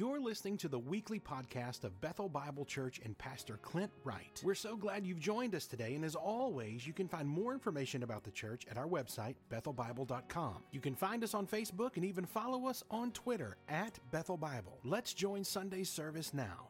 [0.00, 4.40] You're listening to the weekly podcast of Bethel Bible Church and Pastor Clint Wright.
[4.42, 8.02] We're so glad you've joined us today, and as always, you can find more information
[8.02, 10.54] about the church at our website, bethelbible.com.
[10.70, 14.78] You can find us on Facebook and even follow us on Twitter at Bethel Bible.
[14.84, 16.68] Let's join Sunday's service now.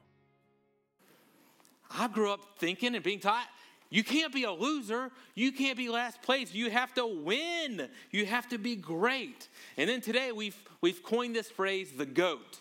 [1.88, 3.46] I grew up thinking and being taught
[3.90, 5.12] you can't be a loser.
[5.36, 6.52] You can't be last place.
[6.52, 7.90] You have to win.
[8.10, 9.48] You have to be great.
[9.76, 12.60] And then today we've, we've coined this phrase, the GOAT,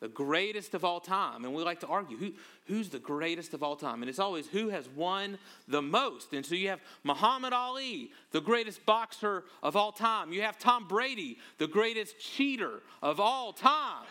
[0.00, 1.44] the greatest of all time.
[1.44, 2.32] And we like to argue who,
[2.66, 4.02] who's the greatest of all time.
[4.02, 5.38] And it's always who has won
[5.68, 6.32] the most.
[6.32, 10.32] And so you have Muhammad Ali, the greatest boxer of all time.
[10.32, 14.06] You have Tom Brady, the greatest cheater of all time.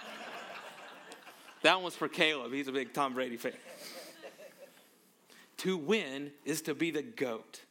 [1.64, 2.53] that one's for Caleb.
[2.53, 3.53] He's a big Tom Brady fan.
[5.58, 7.62] To win is to be the goat.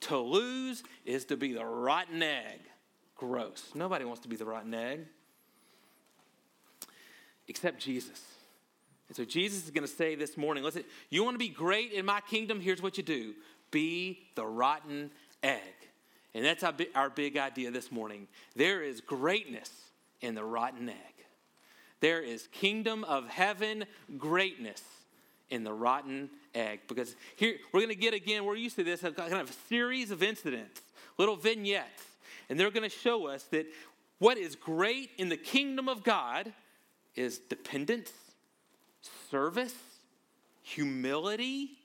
[0.00, 2.60] To lose is to be the rotten egg.
[3.16, 3.70] Gross.
[3.74, 5.00] Nobody wants to be the rotten egg
[7.50, 8.22] except Jesus.
[9.08, 11.92] And so Jesus is going to say this morning listen, you want to be great
[11.92, 12.60] in my kingdom?
[12.60, 13.34] Here's what you do
[13.70, 15.10] be the rotten
[15.42, 15.60] egg.
[16.32, 18.28] And that's our big, our big idea this morning.
[18.54, 19.70] There is greatness
[20.20, 20.96] in the rotten egg.
[22.00, 23.84] There is kingdom of heaven
[24.16, 24.82] greatness
[25.50, 26.80] in the rotten egg.
[26.88, 30.12] Because here, we're going to get again, we're used to this, kind of a series
[30.12, 30.80] of incidents,
[31.18, 32.04] little vignettes.
[32.48, 33.66] And they're going to show us that
[34.18, 36.52] what is great in the kingdom of God
[37.14, 38.12] is dependence,
[39.30, 39.74] service,
[40.62, 41.78] humility,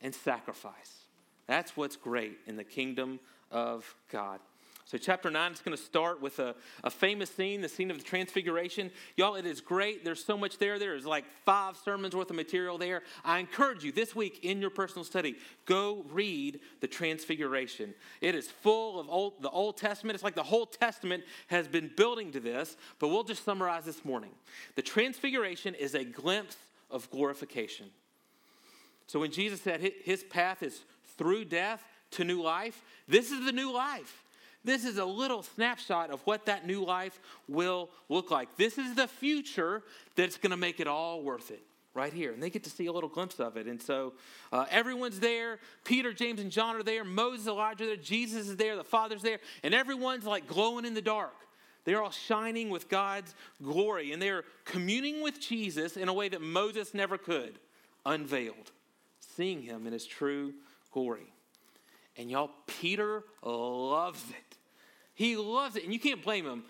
[0.00, 1.06] and sacrifice.
[1.46, 3.20] That's what's great in the kingdom
[3.50, 4.40] of God.
[4.84, 7.98] So, chapter 9 is going to start with a, a famous scene, the scene of
[7.98, 8.90] the transfiguration.
[9.16, 10.04] Y'all, it is great.
[10.04, 10.78] There's so much there.
[10.78, 13.02] There's like five sermons worth of material there.
[13.24, 17.94] I encourage you this week in your personal study, go read the transfiguration.
[18.20, 20.14] It is full of old, the Old Testament.
[20.14, 24.04] It's like the whole Testament has been building to this, but we'll just summarize this
[24.04, 24.32] morning.
[24.74, 26.56] The transfiguration is a glimpse
[26.90, 27.86] of glorification.
[29.06, 30.82] So, when Jesus said his path is
[31.16, 34.21] through death to new life, this is the new life.
[34.64, 38.56] This is a little snapshot of what that new life will look like.
[38.56, 39.82] This is the future
[40.14, 41.62] that's going to make it all worth it
[41.94, 42.32] right here.
[42.32, 43.66] And they get to see a little glimpse of it.
[43.66, 44.14] And so
[44.52, 45.58] uh, everyone's there.
[45.84, 47.04] Peter, James, and John are there.
[47.04, 47.96] Moses, Elijah there.
[47.96, 48.76] Jesus is there.
[48.76, 49.38] The Father's there.
[49.62, 51.34] And everyone's like glowing in the dark.
[51.84, 54.12] They're all shining with God's glory.
[54.12, 57.58] And they're communing with Jesus in a way that Moses never could,
[58.06, 58.70] unveiled,
[59.18, 60.54] seeing him in his true
[60.92, 61.32] glory.
[62.16, 64.51] And y'all, Peter loves it.
[65.14, 66.64] He loves it, and you can't blame him.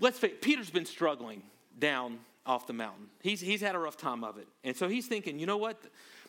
[0.00, 1.42] Let's face Peter's been struggling
[1.78, 3.06] down off the mountain.
[3.22, 4.48] He's, he's had a rough time of it.
[4.64, 5.80] And so he's thinking, you know what?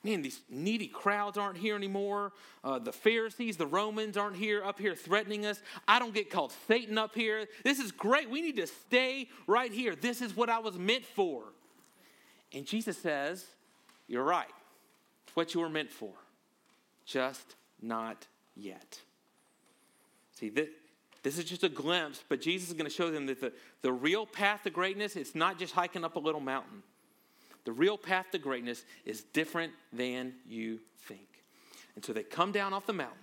[0.04, 2.34] Man, these needy crowds aren't here anymore.
[2.64, 5.62] Uh, the Pharisees, the Romans aren't here up here threatening us.
[5.88, 7.48] I don't get called Satan up here.
[7.64, 8.30] This is great.
[8.30, 9.96] We need to stay right here.
[9.96, 11.44] This is what I was meant for.
[12.52, 13.46] And Jesus says,
[14.08, 14.46] You're right.
[15.26, 16.14] It's what you were meant for.
[17.06, 19.00] Just not yet.
[20.34, 20.68] See, this,
[21.24, 23.92] this is just a glimpse, but Jesus is going to show them that the, the
[23.92, 26.84] real path to greatness, it's not just hiking up a little mountain.
[27.64, 31.28] The real path to greatness is different than you think.
[31.96, 33.18] And so they come down off the mountain,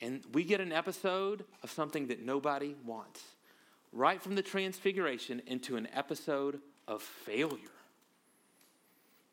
[0.00, 3.22] and we get an episode of something that nobody wants.
[3.92, 7.58] Right from the transfiguration into an episode of failure.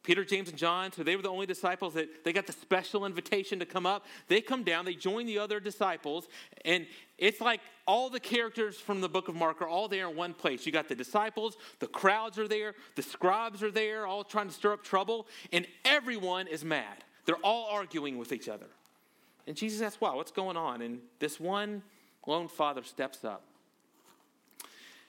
[0.09, 3.05] Peter, James, and John, so they were the only disciples that they got the special
[3.05, 4.07] invitation to come up.
[4.27, 6.27] They come down, they join the other disciples,
[6.65, 6.87] and
[7.19, 10.33] it's like all the characters from the book of Mark are all there in one
[10.33, 10.65] place.
[10.65, 14.51] You got the disciples, the crowds are there, the scribes are there, all trying to
[14.51, 17.03] stir up trouble, and everyone is mad.
[17.27, 18.65] They're all arguing with each other.
[19.45, 20.81] And Jesus asks, Wow, what's going on?
[20.81, 21.83] And this one
[22.25, 23.43] lone father steps up.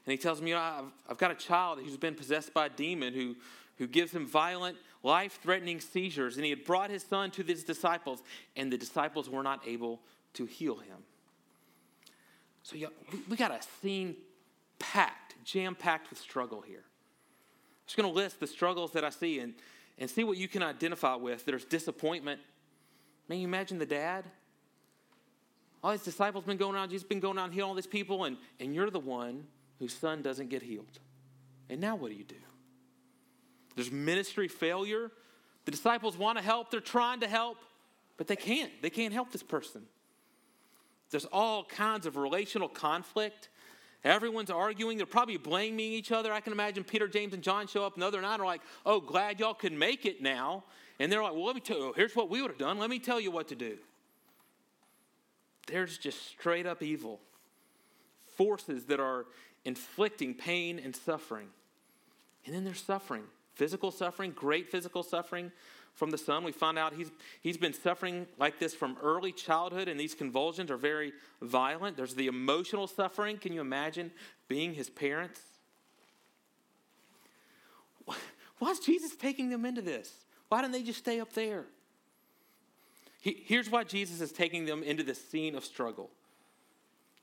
[0.07, 2.67] And he tells me, you know, I've, I've got a child who's been possessed by
[2.67, 3.37] a demon who,
[3.81, 7.65] who gives him violent life threatening seizures, and he had brought his son to his
[7.65, 8.23] disciples,
[8.55, 10.01] and the disciples were not able
[10.35, 10.99] to heal him.
[12.63, 12.77] So
[13.29, 14.17] we got a scene
[14.79, 16.85] packed, jam packed with struggle here.
[16.85, 19.55] I'm just going to list the struggles that I see and,
[19.99, 21.47] and see what you can identify with.
[21.47, 22.39] There's disappointment.
[23.31, 24.27] Man, you imagine the dad?
[25.83, 28.37] All his disciples been going around, Jesus been going around healing all these people, and,
[28.61, 29.47] and you're the one
[29.79, 30.99] whose son doesn't get healed.
[31.71, 32.37] And now what do you do?
[33.77, 35.11] There's ministry failure.
[35.65, 37.59] The disciples want to help, they're trying to help,
[38.17, 38.71] but they can't.
[38.83, 39.83] They can't help this person.
[41.11, 43.49] There's all kinds of relational conflict.
[44.05, 44.97] Everyone's arguing.
[44.97, 46.33] They're probably blaming each other.
[46.33, 49.01] I can imagine Peter, James, and John show up another night and are like, oh,
[49.01, 50.65] glad y'all can make it now.
[50.99, 52.79] And they're like, well, let me tell you, here's what we would have done.
[52.79, 53.77] Let me tell you what to do.
[55.67, 57.21] There's just straight up evil.
[58.37, 59.27] Forces that are
[59.65, 61.49] inflicting pain and suffering.
[62.47, 63.25] And then there's suffering
[63.61, 65.53] physical suffering, great physical suffering
[65.93, 66.45] from the son.
[66.45, 67.11] We find out he's,
[67.43, 71.13] he's been suffering like this from early childhood, and these convulsions are very
[71.43, 71.95] violent.
[71.95, 73.37] There's the emotional suffering.
[73.37, 74.13] Can you imagine
[74.49, 75.43] being his parents?
[78.59, 80.11] Why is Jesus taking them into this?
[80.49, 81.67] Why didn't they just stay up there?
[83.21, 86.09] He, here's why Jesus is taking them into this scene of struggle.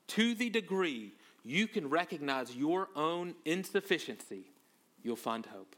[0.08, 1.14] To the degree
[1.44, 4.52] you can recognize your own insufficiency,
[5.02, 5.74] you'll find hope.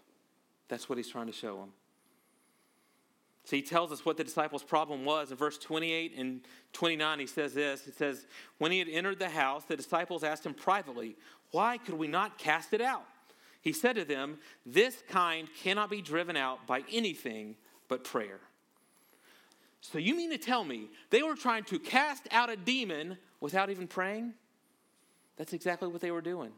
[0.71, 1.73] That's what he's trying to show them.
[3.45, 5.33] So he tells us what the disciples' problem was.
[5.33, 8.27] In verse 28 and 29, he says this He says,
[8.59, 11.17] When he had entered the house, the disciples asked him privately,
[11.51, 13.05] Why could we not cast it out?
[13.61, 17.57] He said to them, This kind cannot be driven out by anything
[17.89, 18.39] but prayer.
[19.81, 23.71] So you mean to tell me they were trying to cast out a demon without
[23.71, 24.35] even praying?
[25.37, 26.53] That's exactly what they were doing.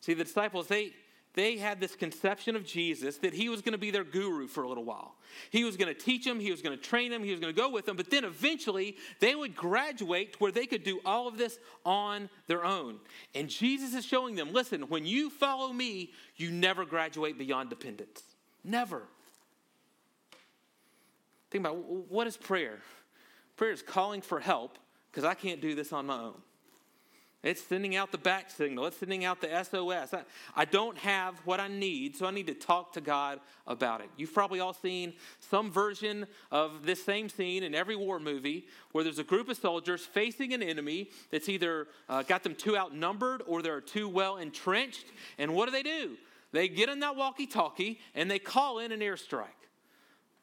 [0.00, 0.92] See, the disciples, they,
[1.36, 4.64] they had this conception of Jesus that he was going to be their guru for
[4.64, 5.14] a little while.
[5.50, 7.54] He was going to teach them, he was going to train them, he was going
[7.54, 10.98] to go with them, but then eventually they would graduate to where they could do
[11.04, 12.98] all of this on their own.
[13.34, 18.22] And Jesus is showing them listen, when you follow me, you never graduate beyond dependence.
[18.64, 19.02] Never.
[21.50, 21.76] Think about
[22.10, 22.78] what is prayer?
[23.56, 24.78] Prayer is calling for help
[25.10, 26.40] because I can't do this on my own.
[27.46, 28.86] It's sending out the bat signal.
[28.86, 30.12] It's sending out the SOS.
[30.12, 30.22] I,
[30.56, 33.38] I, don't have what I need, so I need to talk to God
[33.68, 34.08] about it.
[34.16, 39.04] You've probably all seen some version of this same scene in every war movie where
[39.04, 43.44] there's a group of soldiers facing an enemy that's either uh, got them too outnumbered
[43.46, 45.06] or they're too well entrenched.
[45.38, 46.16] And what do they do?
[46.50, 49.44] They get in that walkie talkie and they call in an airstrike.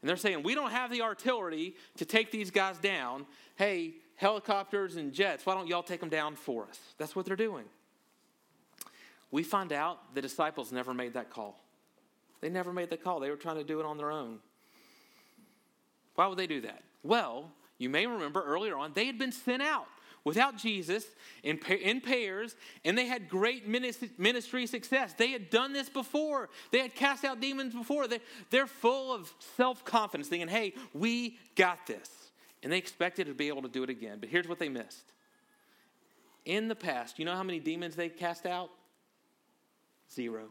[0.01, 3.25] And they're saying, We don't have the artillery to take these guys down.
[3.57, 5.45] Hey, helicopters and jets.
[5.45, 6.79] Why don't y'all take them down for us?
[6.97, 7.65] That's what they're doing.
[9.31, 11.59] We find out the disciples never made that call.
[12.39, 13.19] They never made the call.
[13.19, 14.39] They were trying to do it on their own.
[16.15, 16.83] Why would they do that?
[17.03, 19.87] Well, you may remember earlier on, they had been sent out
[20.23, 21.05] without Jesus
[21.43, 22.55] in, in pairs,
[22.85, 25.13] and they had great ministry success.
[25.13, 28.07] They had done this before, they had cast out demons before.
[28.07, 28.19] They,
[28.51, 32.22] they're full of self confidence, thinking, hey, we got this.
[32.63, 34.17] And they expected to be able to do it again.
[34.19, 35.11] But here's what they missed.
[36.45, 38.69] In the past, you know how many demons they cast out?
[40.11, 40.47] Zero.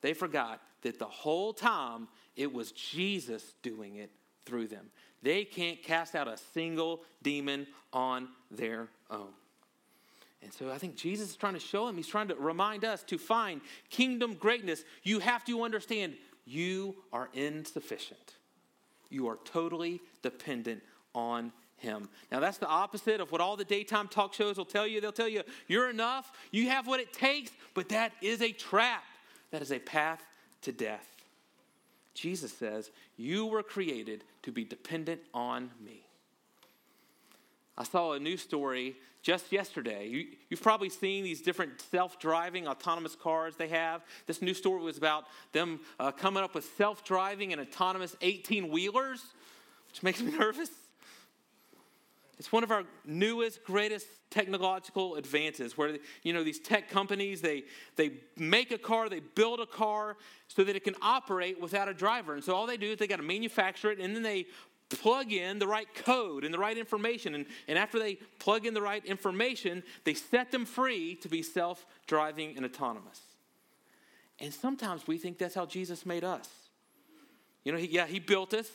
[0.00, 4.10] They forgot that the whole time it was Jesus doing it
[4.44, 4.90] through them.
[5.22, 9.32] They can't cast out a single demon on their own.
[10.42, 13.02] And so I think Jesus is trying to show him, he's trying to remind us
[13.04, 13.60] to find
[13.90, 14.84] kingdom greatness.
[15.02, 16.14] You have to understand
[16.44, 18.37] you are insufficient.
[19.10, 20.82] You are totally dependent
[21.14, 22.08] on him.
[22.30, 25.00] Now, that's the opposite of what all the daytime talk shows will tell you.
[25.00, 29.04] They'll tell you, you're enough, you have what it takes, but that is a trap.
[29.50, 30.22] That is a path
[30.62, 31.06] to death.
[32.14, 36.07] Jesus says, You were created to be dependent on me.
[37.78, 40.08] I saw a news story just yesterday.
[40.08, 44.02] You, have probably seen these different self driving autonomous cars they have.
[44.26, 48.68] This news story was about them uh, coming up with self driving and autonomous 18
[48.68, 49.22] wheelers,
[49.88, 50.70] which makes me nervous.
[52.38, 57.64] It's one of our newest, greatest technological advances where, you know, these tech companies, they,
[57.96, 60.16] they make a car, they build a car
[60.46, 62.34] so that it can operate without a driver.
[62.34, 64.46] And so all they do is they got to manufacture it and then they
[64.88, 67.34] plug in the right code and the right information.
[67.34, 71.42] And, and after they plug in the right information, they set them free to be
[71.42, 73.20] self driving and autonomous.
[74.40, 76.48] And sometimes we think that's how Jesus made us.
[77.64, 78.70] You know, he, yeah, he built us.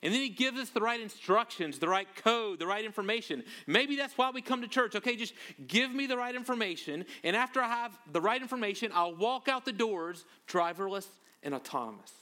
[0.00, 3.42] And then he gives us the right instructions, the right code, the right information.
[3.66, 4.94] Maybe that's why we come to church.
[4.94, 5.34] Okay, just
[5.66, 7.04] give me the right information.
[7.24, 11.08] And after I have the right information, I'll walk out the doors driverless
[11.42, 12.12] and autonomous.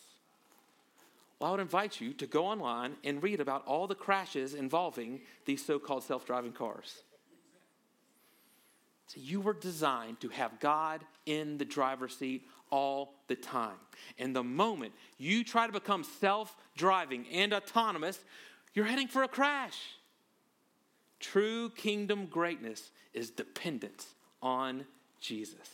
[1.39, 5.21] Well, I would invite you to go online and read about all the crashes involving
[5.45, 7.03] these so called self driving cars.
[9.09, 13.77] So you were designed to have God in the driver's seat all the time.
[14.19, 18.19] And the moment you try to become self driving and autonomous,
[18.75, 19.79] you're heading for a crash.
[21.21, 24.87] True kingdom greatness is dependence on
[25.21, 25.69] Jesus.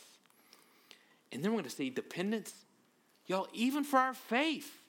[1.31, 2.53] And then we're going to see dependence,
[3.25, 4.82] y'all, even for our faith.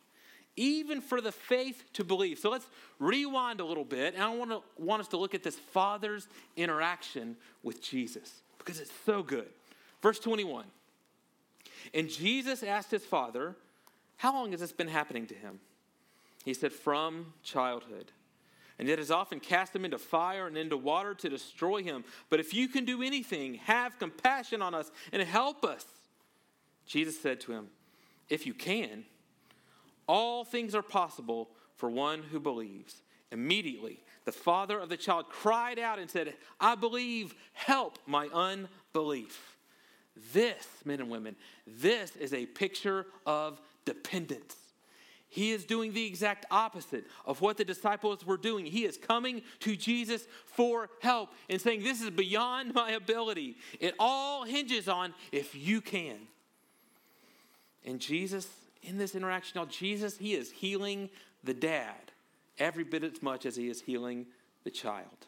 [0.56, 2.38] Even for the faith to believe.
[2.38, 2.66] So let's
[2.98, 6.28] rewind a little bit, and I want, to, want us to look at this Father's
[6.56, 9.48] interaction with Jesus because it's so good.
[10.00, 10.64] Verse 21
[11.92, 13.56] and Jesus asked his father,
[14.16, 15.60] How long has this been happening to him?
[16.44, 18.12] He said, From childhood.
[18.78, 22.04] And it has often cast him into fire and into water to destroy him.
[22.28, 25.84] But if you can do anything, have compassion on us and help us.
[26.86, 27.68] Jesus said to him,
[28.28, 29.04] If you can,
[30.06, 33.02] all things are possible for one who believes.
[33.32, 39.56] Immediately, the father of the child cried out and said, I believe, help my unbelief.
[40.32, 41.34] This, men and women,
[41.66, 44.56] this is a picture of dependence.
[45.28, 48.66] He is doing the exact opposite of what the disciples were doing.
[48.66, 53.56] He is coming to Jesus for help and saying, This is beyond my ability.
[53.80, 56.18] It all hinges on if you can.
[57.84, 58.48] And Jesus,
[58.84, 61.10] in this interaction, now Jesus, he is healing
[61.42, 62.12] the dad
[62.58, 64.26] every bit as much as he is healing
[64.64, 65.26] the child.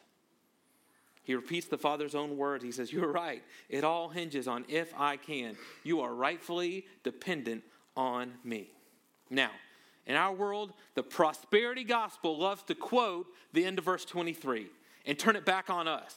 [1.23, 2.63] He repeats the Father's own words.
[2.63, 3.43] He says, You're right.
[3.69, 5.57] It all hinges on if I can.
[5.83, 7.65] You are rightfully dependent
[7.97, 8.71] on me.
[9.29, 9.51] Now,
[10.07, 14.69] in our world, the prosperity gospel loves to quote the end of verse 23
[15.05, 16.15] and turn it back on us.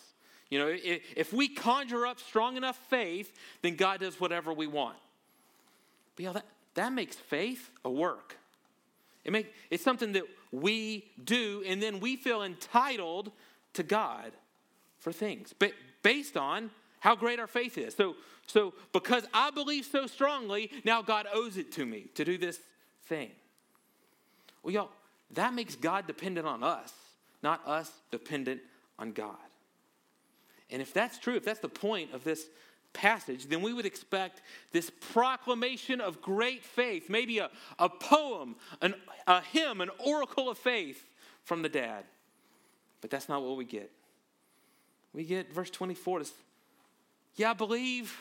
[0.51, 4.97] You know, if we conjure up strong enough faith, then God does whatever we want.
[6.15, 8.37] But yeah, that, that makes faith a work.
[9.23, 13.31] It make, it's something that we do, and then we feel entitled
[13.73, 14.31] to God
[14.97, 15.71] for things but
[16.03, 17.95] based on how great our faith is.
[17.95, 18.15] So,
[18.47, 22.59] so because I believe so strongly, now God owes it to me to do this
[23.05, 23.31] thing.
[24.63, 24.89] Well, y'all,
[25.31, 26.93] that makes God dependent on us,
[27.41, 28.61] not us dependent
[28.97, 29.35] on God.
[30.69, 32.45] And if that's true, if that's the point of this
[32.93, 34.41] passage, then we would expect
[34.71, 38.95] this proclamation of great faith, maybe a, a poem, an,
[39.27, 41.07] a hymn, an oracle of faith
[41.43, 42.03] from the dad.
[43.01, 43.91] But that's not what we get.
[45.13, 46.25] We get verse 24 to,
[47.35, 48.17] yeah, I believe,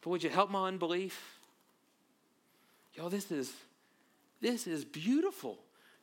[0.00, 1.38] but would you help my unbelief?
[2.94, 3.52] Yo, this is
[4.42, 5.56] this is beautiful.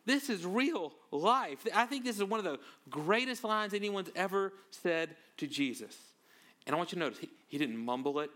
[0.06, 1.68] This is real life.
[1.76, 2.58] I think this is one of the
[2.90, 5.96] greatest lines anyone's ever said to Jesus.
[6.66, 8.30] And I want you to notice, he, he didn't mumble it,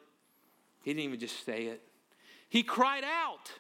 [0.84, 1.82] he didn't even just say it.
[2.50, 3.52] He cried out.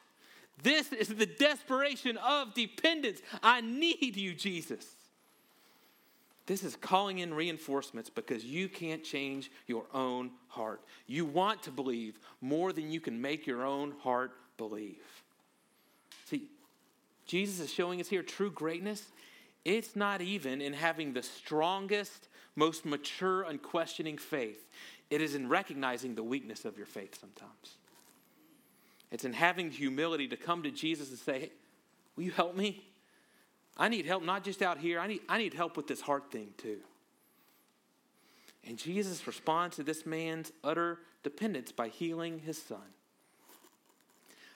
[0.61, 3.21] This is the desperation of dependence.
[3.41, 4.85] I need you, Jesus.
[6.45, 10.81] This is calling in reinforcements because you can't change your own heart.
[11.07, 15.23] You want to believe more than you can make your own heart believe.
[16.25, 16.49] See,
[17.25, 19.05] Jesus is showing us here true greatness.
[19.63, 24.67] It's not even in having the strongest, most mature, unquestioning faith.
[25.09, 27.75] It is in recognizing the weakness of your faith sometimes.
[29.11, 31.51] It's in having humility to come to Jesus and say, hey,
[32.15, 32.83] Will you help me?
[33.75, 36.31] I need help not just out here, I need, I need help with this heart
[36.31, 36.77] thing too.
[38.65, 42.77] And Jesus responds to this man's utter dependence by healing his son.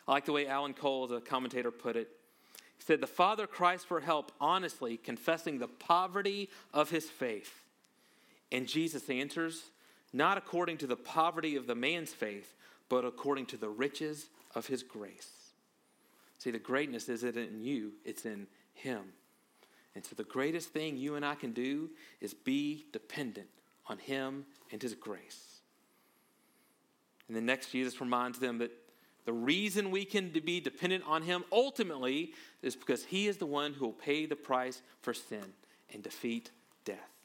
[0.08, 2.10] I like the way Alan Cole, the commentator, put it.
[2.78, 7.64] He said, The father cries for help honestly, confessing the poverty of his faith.
[8.52, 9.64] And Jesus answers,
[10.14, 12.56] not according to the poverty of the man's faith,
[12.90, 15.32] but according to the riches of his grace.
[16.38, 19.02] See, the greatness isn't in you, it's in him.
[19.96, 21.90] And so the greatest thing you and I can do
[22.22, 23.48] is be dependent
[23.88, 25.62] on him and his grace.
[27.28, 28.72] And then next, Jesus reminds them that
[29.26, 33.74] the reason we can be dependent on him ultimately is because he is the one
[33.74, 35.44] who will pay the price for sin
[35.94, 36.52] and defeat
[36.86, 37.17] death.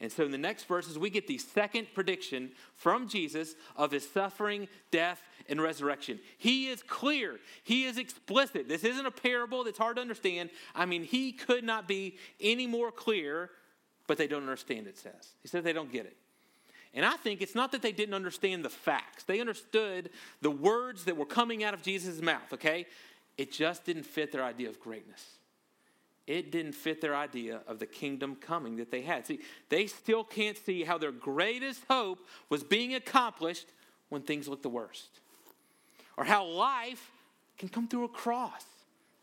[0.00, 4.08] And so in the next verses, we get the second prediction from Jesus of his
[4.08, 6.20] suffering, death, and resurrection.
[6.38, 8.68] He is clear, he is explicit.
[8.68, 10.50] This isn't a parable that's hard to understand.
[10.74, 13.50] I mean, he could not be any more clear,
[14.06, 15.34] but they don't understand, it says.
[15.42, 16.16] He says they don't get it.
[16.94, 21.04] And I think it's not that they didn't understand the facts, they understood the words
[21.04, 22.86] that were coming out of Jesus' mouth, okay?
[23.36, 25.39] It just didn't fit their idea of greatness
[26.30, 29.26] it didn't fit their idea of the kingdom coming that they had.
[29.26, 33.66] See, they still can't see how their greatest hope was being accomplished
[34.10, 35.20] when things look the worst,
[36.16, 37.10] or how life
[37.58, 38.64] can come through a cross.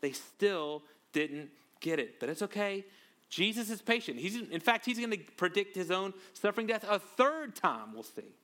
[0.02, 0.82] They still
[1.14, 1.48] didn't
[1.80, 2.84] get it, but it's okay.
[3.30, 4.18] Jesus is patient.
[4.18, 8.02] He's, in fact, he's going to predict his own suffering death a third time, we'll
[8.02, 8.34] see.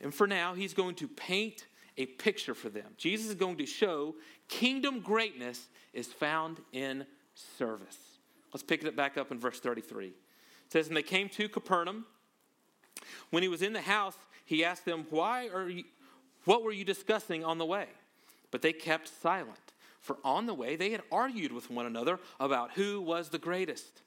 [0.00, 1.66] And for now, he's going to paint
[1.96, 2.92] a picture for them.
[2.96, 4.14] Jesus is going to show
[4.48, 7.98] kingdom greatness is found in service.
[8.52, 10.08] Let's pick it back up in verse 33.
[10.08, 10.14] It
[10.68, 12.06] says, And they came to Capernaum.
[13.30, 15.84] When he was in the house, he asked them, Why are you,
[16.44, 17.86] what were you discussing on the way?
[18.50, 19.58] But they kept silent.
[20.00, 24.02] For on the way they had argued with one another about who was the greatest.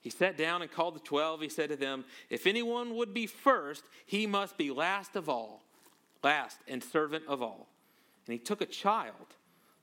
[0.00, 1.42] He sat down and called the twelve.
[1.42, 5.62] He said to them, If anyone would be first, he must be last of all,
[6.22, 7.68] last and servant of all.
[8.26, 9.34] And he took a child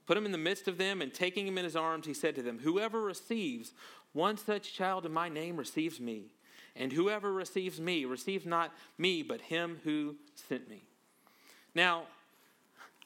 [0.09, 2.33] put him in the midst of them, and taking him in his arms, he said
[2.33, 3.73] to them, Whoever receives
[4.13, 6.33] one such child in my name receives me.
[6.75, 10.81] And whoever receives me receives not me, but him who sent me.
[11.75, 12.05] Now,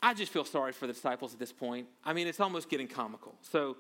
[0.02, 1.88] I just feel sorry for the disciples at this point.
[2.06, 3.36] I mean, it's almost getting comical.
[3.42, 3.76] So,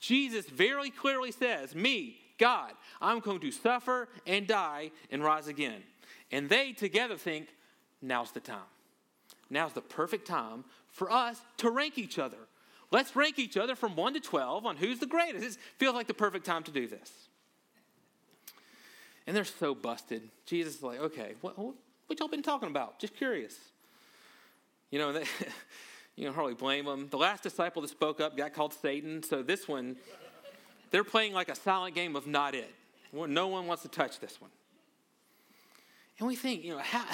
[0.00, 5.84] Jesus very clearly says, Me, God, I'm going to suffer and die and rise again.
[6.32, 7.46] And they together think,
[8.02, 8.58] Now's the time.
[9.50, 12.38] Now's the perfect time for us to rank each other.
[12.90, 15.58] Let's rank each other from 1 to 12 on who's the greatest.
[15.58, 17.10] It feels like the perfect time to do this.
[19.26, 20.22] And they're so busted.
[20.46, 23.00] Jesus is like, okay, what, what y'all been talking about?
[23.00, 23.56] Just curious.
[24.90, 25.24] You know, they,
[26.14, 27.08] you can hardly blame them.
[27.10, 29.22] The last disciple that spoke up got called Satan.
[29.22, 29.96] So this one,
[30.90, 32.72] they're playing like a silent game of not it.
[33.12, 34.50] No one wants to touch this one.
[36.18, 37.04] And we think, you know, how,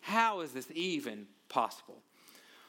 [0.00, 2.02] how is this even possible?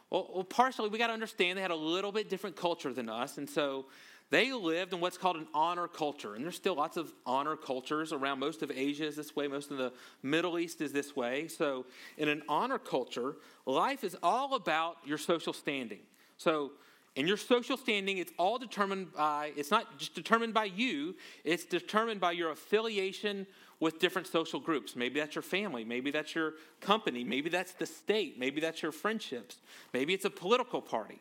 [0.10, 3.10] Well, well partially, we got to understand they had a little bit different culture than
[3.10, 3.38] us.
[3.38, 3.86] And so
[4.32, 6.36] they lived in what's called an honor culture.
[6.36, 9.72] And there's still lots of honor cultures around most of Asia is this way, most
[9.72, 9.92] of the
[10.24, 11.50] Middle East is this way.
[11.50, 11.86] So,
[12.18, 13.36] in an honor culture,
[13.66, 16.00] life is all about your social standing.
[16.38, 16.72] So,
[17.16, 21.66] in your social standing, it's all determined by, it's not just determined by you, it's
[21.66, 23.46] determined by your affiliation
[23.82, 24.96] with different social groups.
[24.96, 28.94] Maybe that's your family, maybe that's your company, maybe that's the state, maybe that's your
[28.94, 29.58] friendships,
[29.94, 31.20] maybe it's a political party.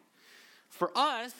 [0.69, 1.35] For us,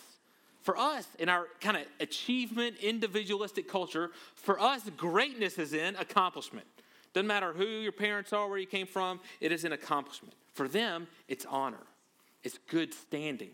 [0.63, 6.67] for us, in our kind of achievement, individualistic culture, for us, greatness is in accomplishment.
[7.13, 10.35] Doesn't matter who your parents are, where you came from, it is an accomplishment.
[10.55, 11.87] For them, it's honor,
[12.43, 13.51] it's good standing.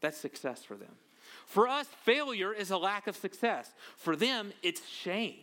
[0.00, 0.96] That's success for them.
[1.44, 3.70] For us, failure is a lack of success.
[3.96, 5.36] For them, it's shame.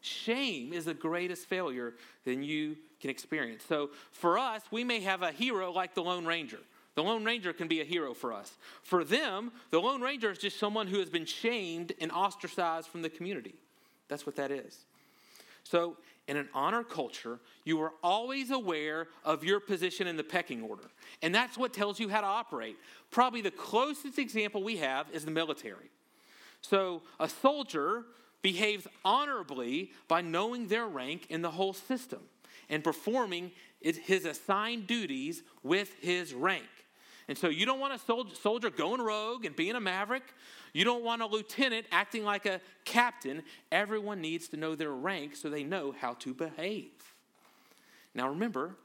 [0.00, 3.64] Shame is the greatest failure than you can experience.
[3.68, 6.60] So for us, we may have a hero like the Lone Ranger.
[6.94, 8.56] The Lone Ranger can be a hero for us.
[8.82, 13.02] For them, the Lone Ranger is just someone who has been shamed and ostracized from
[13.02, 13.54] the community.
[14.08, 14.84] That's what that is.
[15.62, 20.62] So, in an honor culture, you are always aware of your position in the pecking
[20.62, 20.90] order.
[21.22, 22.76] And that's what tells you how to operate.
[23.10, 25.90] Probably the closest example we have is the military.
[26.60, 28.04] So, a soldier
[28.42, 32.20] behaves honorably by knowing their rank in the whole system
[32.68, 36.66] and performing his assigned duties with his rank.
[37.28, 40.24] And so you don't want a soldier going rogue and being a maverick.
[40.72, 43.42] You don't want a lieutenant acting like a captain.
[43.70, 46.90] Everyone needs to know their rank so they know how to behave.
[48.14, 48.76] Now remember,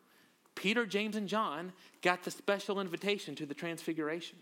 [0.56, 4.38] Peter, James, and John got the special invitation to the transfiguration.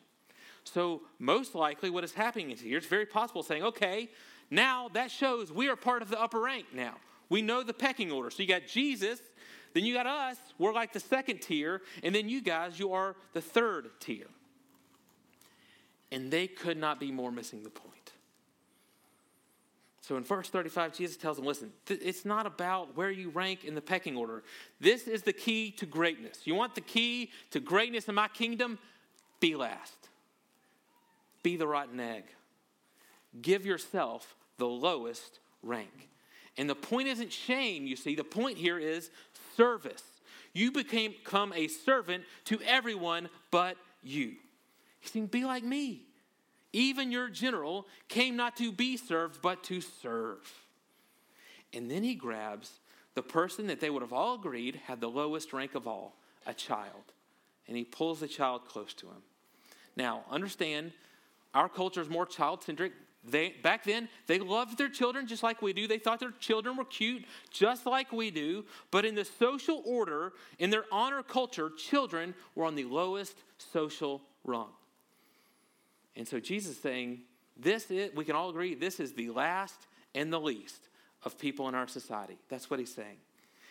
[0.63, 4.09] So, most likely, what is happening is here, it's very possible saying, okay,
[4.51, 6.95] now that shows we are part of the upper rank now.
[7.29, 8.29] We know the pecking order.
[8.29, 9.19] So, you got Jesus
[9.73, 11.81] then you got us, we're like the second tier.
[12.03, 14.27] And then you guys, you are the third tier.
[16.11, 17.89] And they could not be more missing the point.
[20.01, 23.63] So in verse 35, Jesus tells them, listen, th- it's not about where you rank
[23.63, 24.43] in the pecking order.
[24.81, 26.41] This is the key to greatness.
[26.43, 28.77] You want the key to greatness in my kingdom?
[29.39, 30.09] Be last.
[31.43, 32.23] Be the rotten egg.
[33.39, 36.09] Give yourself the lowest rank.
[36.57, 38.15] And the point isn't shame, you see.
[38.15, 39.09] The point here is
[39.55, 40.03] service.
[40.53, 44.33] You became, become a servant to everyone but you.
[44.99, 46.03] He's saying, Be like me.
[46.73, 50.39] Even your general came not to be served, but to serve.
[51.73, 52.79] And then he grabs
[53.13, 56.15] the person that they would have all agreed had the lowest rank of all,
[56.45, 57.13] a child.
[57.67, 59.21] And he pulls the child close to him.
[59.97, 60.93] Now, understand,
[61.53, 62.93] our culture is more child centric.
[63.23, 65.87] They, back then, they loved their children just like we do.
[65.87, 68.65] They thought their children were cute just like we do.
[68.89, 74.21] But in the social order, in their honor culture, children were on the lowest social
[74.43, 74.69] rung.
[76.15, 77.21] And so Jesus is saying,
[77.57, 80.89] this is, we can all agree, this is the last and the least
[81.23, 82.37] of people in our society.
[82.49, 83.17] That's what he's saying.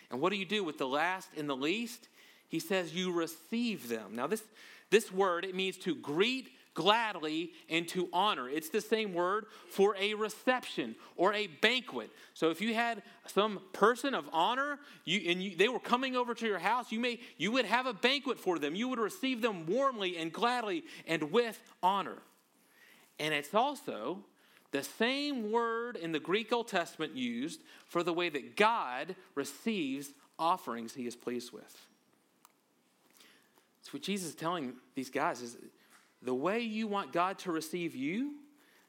[0.09, 2.07] And what do you do with the last and the least?
[2.47, 4.15] He says you receive them.
[4.15, 4.43] Now, this,
[4.89, 8.49] this word, it means to greet gladly and to honor.
[8.49, 12.11] It's the same word for a reception or a banquet.
[12.33, 16.33] So if you had some person of honor you, and you, they were coming over
[16.33, 18.75] to your house, you may you would have a banquet for them.
[18.75, 22.19] You would receive them warmly and gladly and with honor.
[23.19, 24.19] And it's also
[24.71, 30.11] the same word in the Greek Old Testament used for the way that God receives
[30.39, 31.87] offerings he is pleased with.
[33.81, 35.57] So what Jesus is telling these guys is
[36.21, 38.35] the way you want God to receive you,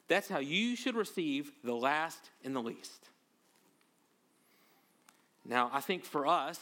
[0.07, 3.09] that's how you should receive the last and the least.
[5.45, 6.59] Now, I think for us,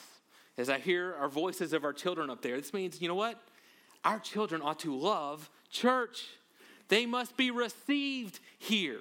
[0.57, 3.39] as I hear our voices of our children up there, this means, you know what?
[4.03, 6.27] Our children ought to love church.
[6.88, 8.99] They must be received here.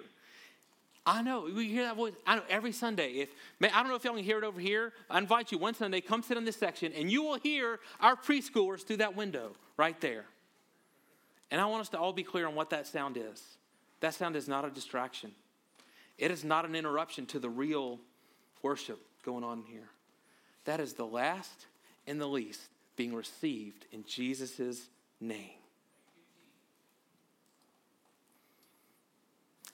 [1.06, 1.48] I know.
[1.54, 2.12] We hear that voice.
[2.26, 3.12] I know every Sunday.
[3.12, 4.92] If man, I don't know if y'all can hear it over here.
[5.08, 8.16] I invite you one Sunday, come sit in this section, and you will hear our
[8.16, 10.26] preschoolers through that window right there.
[11.50, 13.42] And I want us to all be clear on what that sound is.
[14.00, 15.32] That sound is not a distraction.
[16.16, 17.98] It is not an interruption to the real
[18.62, 19.88] worship going on here.
[20.64, 21.66] That is the last
[22.06, 22.60] and the least
[22.96, 24.88] being received in Jesus'
[25.20, 25.50] name.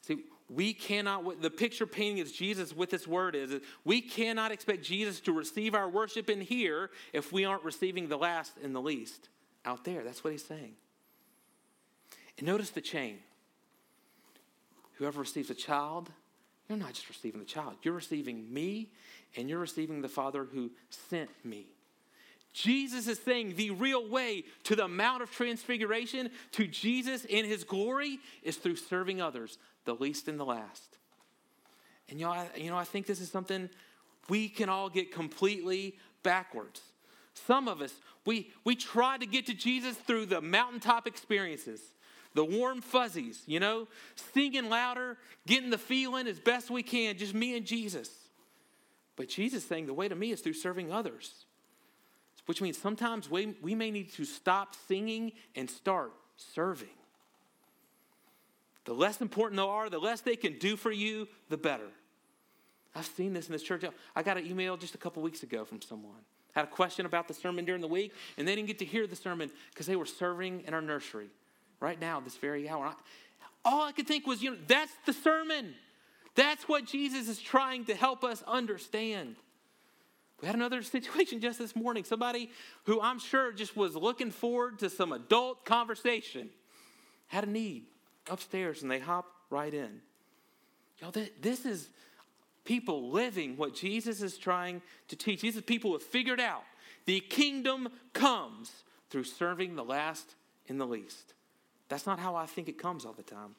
[0.03, 4.85] See, we cannot, the picture painting is Jesus with this word is, we cannot expect
[4.85, 8.81] Jesus to receive our worship in here if we aren't receiving the last and the
[8.81, 9.29] least
[9.65, 10.05] out there.
[10.05, 10.75] That's what he's saying.
[12.38, 13.18] And notice the chain.
[14.94, 16.11] Whoever receives a child,
[16.68, 18.90] you're not just receiving the child, you're receiving me
[19.37, 21.66] and you're receiving the Father who sent me.
[22.53, 27.64] Jesus is saying the real way to the Mount of Transfiguration, to Jesus in his
[27.64, 30.96] glory, is through serving others, the least and the last.
[32.09, 33.68] And you know, I, you know, I think this is something
[34.31, 36.81] we can all get completely backwards.
[37.35, 37.92] Some of us,
[38.25, 41.83] we, we try to get to Jesus through the mountaintop experiences,
[42.37, 43.88] the warm fuzzies, you know,
[44.33, 48.11] singing louder, getting the feeling as best we can, just me and Jesus.
[49.16, 51.46] But Jesus saying the way to me is through serving others
[52.46, 56.88] which means sometimes we, we may need to stop singing and start serving.
[58.85, 61.88] The less important they are, the less they can do for you, the better.
[62.94, 63.85] I've seen this in this church.
[64.14, 66.20] I got an email just a couple weeks ago from someone.
[66.55, 69.07] Had a question about the sermon during the week, and they didn't get to hear
[69.07, 71.29] the sermon because they were serving in our nursery
[71.81, 72.95] right now, this very hour.
[73.65, 75.75] all I could think was, you know, that's the sermon.
[76.35, 79.37] That's what Jesus is trying to help us understand.
[80.41, 82.05] We had another situation just this morning.
[82.05, 82.51] Somebody
[82.85, 86.51] who I'm sure just was looking forward to some adult conversation
[87.29, 87.87] had a need
[88.31, 90.01] upstairs and they hop right in.
[91.01, 91.91] Y'all, this is
[92.65, 95.41] people living what Jesus is trying to teach.
[95.41, 96.65] These are people who have figured out
[97.07, 100.35] the kingdom comes through serving the last
[100.69, 101.35] and the least.
[101.88, 103.55] That's not how I think it comes all the time.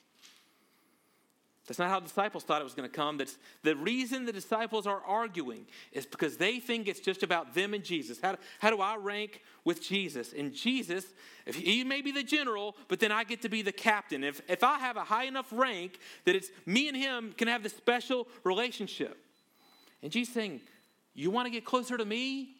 [1.68, 3.18] That's not how the disciples thought it was going to come.
[3.18, 7.74] That's the reason the disciples are arguing is because they think it's just about them
[7.74, 8.20] and Jesus.
[8.22, 10.32] How, how do I rank with Jesus?
[10.32, 11.06] And Jesus,
[11.46, 14.24] if he may be the general, but then I get to be the captain.
[14.24, 17.64] If, if I have a high enough rank that it's me and him can have
[17.64, 19.18] this special relationship.
[20.02, 20.62] And Jesus saying,
[21.16, 22.52] You want to get closer to me?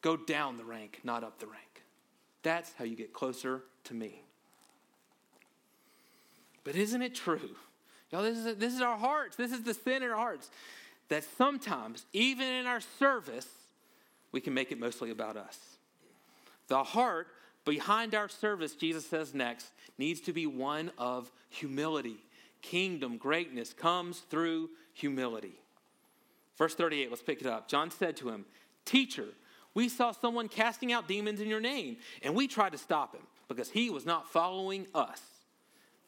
[0.00, 1.84] Go down the rank, not up the rank.
[2.42, 4.22] That's how you get closer to me.
[6.64, 7.50] But isn't it true?
[8.10, 9.36] Y'all, this is, this is our hearts.
[9.36, 10.50] This is the sin in our hearts.
[11.08, 13.48] That sometimes, even in our service,
[14.30, 15.58] we can make it mostly about us.
[16.68, 17.28] The heart
[17.64, 22.16] behind our service, Jesus says next, needs to be one of humility.
[22.60, 25.54] Kingdom greatness comes through humility.
[26.56, 27.68] Verse 38, let's pick it up.
[27.68, 28.44] John said to him,
[28.84, 29.28] Teacher,
[29.74, 33.22] we saw someone casting out demons in your name, and we tried to stop him
[33.48, 35.20] because he was not following us.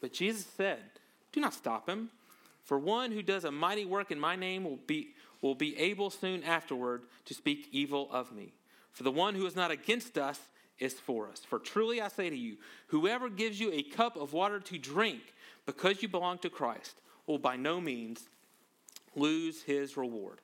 [0.01, 0.81] But Jesus said,
[1.31, 2.09] do not stop him.
[2.63, 5.09] For one who does a mighty work in my name will be,
[5.41, 8.53] will be able soon afterward to speak evil of me.
[8.91, 10.39] For the one who is not against us
[10.79, 11.41] is for us.
[11.47, 15.21] For truly I say to you, whoever gives you a cup of water to drink
[15.65, 18.27] because you belong to Christ will by no means
[19.15, 20.39] lose his reward.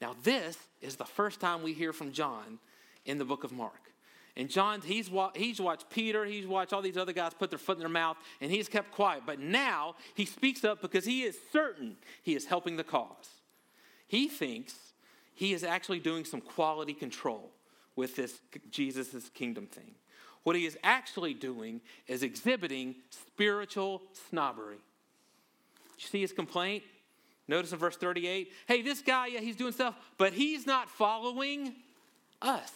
[0.00, 2.58] Now, this is the first time we hear from John
[3.04, 3.87] in the book of Mark.
[4.38, 7.76] And John, he's, he's watched Peter, he's watched all these other guys put their foot
[7.76, 9.24] in their mouth, and he's kept quiet.
[9.26, 13.28] But now he speaks up because he is certain he is helping the cause.
[14.06, 14.76] He thinks
[15.34, 17.50] he is actually doing some quality control
[17.96, 19.90] with this Jesus' kingdom thing.
[20.44, 24.78] What he is actually doing is exhibiting spiritual snobbery.
[25.98, 26.84] You see his complaint?
[27.48, 31.74] Notice in verse 38 hey, this guy, yeah, he's doing stuff, but he's not following
[32.40, 32.70] us.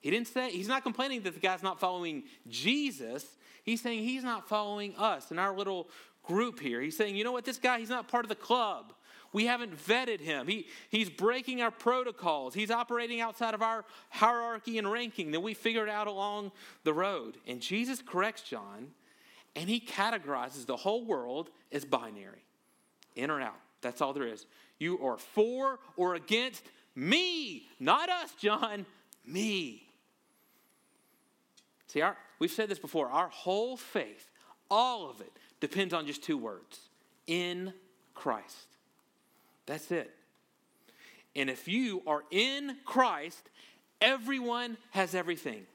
[0.00, 3.26] He didn't say, he's not complaining that the guy's not following Jesus.
[3.64, 5.88] He's saying he's not following us in our little
[6.22, 6.80] group here.
[6.80, 8.92] He's saying, you know what, this guy, he's not part of the club.
[9.32, 10.46] We haven't vetted him.
[10.46, 12.54] He, he's breaking our protocols.
[12.54, 16.52] He's operating outside of our hierarchy and ranking that we figured out along
[16.84, 17.36] the road.
[17.46, 18.88] And Jesus corrects John,
[19.54, 22.44] and he categorizes the whole world as binary
[23.16, 23.60] in or out.
[23.82, 24.46] That's all there is.
[24.78, 28.86] You are for or against me, not us, John,
[29.26, 29.87] me.
[31.88, 33.08] See, our, we've said this before.
[33.08, 34.30] Our whole faith,
[34.70, 36.78] all of it, depends on just two words
[37.26, 37.72] in
[38.14, 38.66] Christ.
[39.66, 40.14] That's it.
[41.34, 43.50] And if you are in Christ,
[44.00, 45.66] everyone has everything.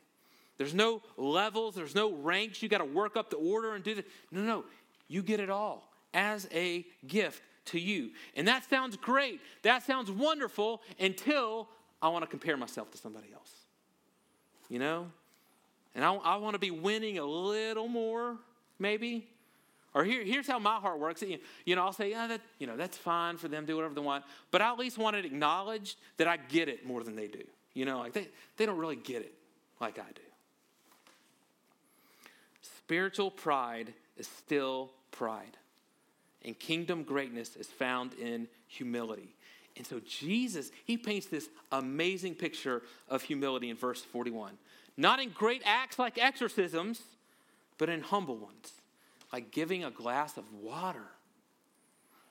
[0.58, 2.62] There's no levels, there's no ranks.
[2.62, 4.06] You got to work up the order and do the.
[4.32, 4.66] No, no,
[5.08, 5.90] you get it all.
[6.14, 8.12] as a gift to you.
[8.36, 9.42] And that sounds great.
[9.64, 11.68] That sounds wonderful until
[12.02, 13.52] I want to compare myself to somebody else.
[14.70, 15.08] You know?
[15.96, 18.38] And I, I want to be winning a little more,
[18.80, 19.28] maybe.
[19.94, 21.24] Or here, here's how my heart works.
[21.66, 24.02] You know, I'll say, yeah, that, you know, that's fine for them, do whatever they
[24.02, 24.26] want.
[24.50, 27.44] But I at least want it acknowledged that I get it more than they do.
[27.74, 28.28] You know, like they,
[28.58, 29.34] they don't really get it
[29.80, 30.22] like I do.
[32.62, 35.58] Spiritual pride is still pride.
[36.44, 39.36] And kingdom greatness is found in humility.
[39.78, 44.58] And so Jesus, he paints this amazing picture of humility in verse 41.
[44.96, 47.02] Not in great acts like exorcisms,
[47.78, 48.72] but in humble ones,
[49.32, 51.06] like giving a glass of water.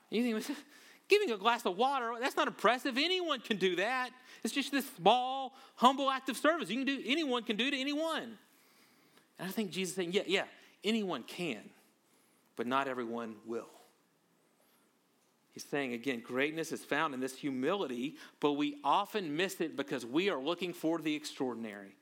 [0.09, 0.57] You think,
[1.09, 2.97] giving a glass of water, that's not impressive.
[2.97, 4.11] Anyone can do that.
[4.43, 6.69] It's just this small, humble act of service.
[6.69, 8.37] You can do, anyone can do to anyone.
[9.39, 10.43] And I think Jesus is saying, yeah, yeah,
[10.83, 11.69] anyone can,
[12.55, 13.69] but not everyone will.
[15.53, 20.05] He's saying again, greatness is found in this humility, but we often miss it because
[20.05, 21.95] we are looking for the extraordinary.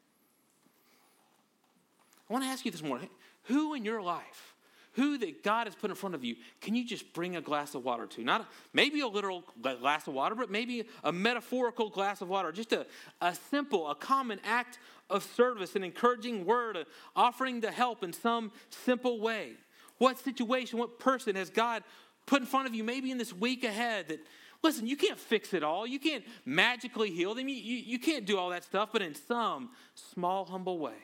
[2.31, 3.09] I want to ask you this morning
[3.43, 4.55] who in your life,
[4.93, 7.75] who that God has put in front of you, can you just bring a glass
[7.75, 8.23] of water to?
[8.23, 12.53] Not maybe a literal glass of water, but maybe a metaphorical glass of water.
[12.53, 12.85] Just a,
[13.19, 16.85] a simple, a common act of service, an encouraging word,
[17.17, 19.51] offering to help in some simple way.
[19.97, 21.83] What situation, what person has God
[22.27, 24.19] put in front of you, maybe in this week ahead, that,
[24.63, 25.85] listen, you can't fix it all.
[25.85, 27.49] You can't magically heal them.
[27.49, 30.95] You, you, you can't do all that stuff, but in some small, humble way,